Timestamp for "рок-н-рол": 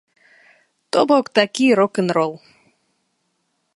1.81-2.33